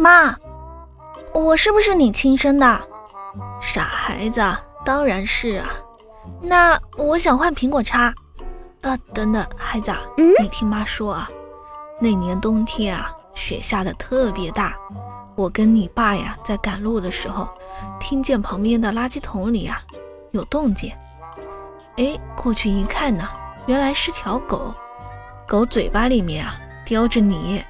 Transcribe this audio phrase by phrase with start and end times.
[0.00, 0.32] 妈，
[1.34, 2.80] 我是不是你亲生的？
[3.60, 4.40] 傻孩子，
[4.84, 5.68] 当然是啊。
[6.40, 8.14] 那我想换苹果叉。
[8.82, 9.92] 啊，等等，孩子，
[10.40, 11.28] 你听妈说啊，
[12.00, 14.76] 那年冬天啊，雪下的特别大，
[15.34, 17.48] 我跟你爸呀在赶路的时候，
[17.98, 19.82] 听见旁边的垃圾桶里啊。
[20.30, 20.92] 有动静，
[21.96, 23.28] 哎，过去一看呢，
[23.66, 24.72] 原来是条狗
[25.44, 26.54] 狗，嘴巴里面啊
[26.84, 27.60] 叼着你。